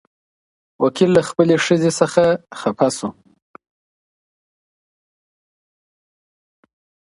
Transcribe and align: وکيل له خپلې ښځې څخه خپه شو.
وکيل 0.83 1.09
له 1.17 1.21
خپلې 1.29 1.55
ښځې 1.65 1.91
څخه 1.99 2.23
خپه 2.59 2.87
شو. 2.97 3.09